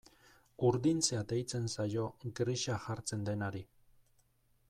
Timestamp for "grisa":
2.41-2.79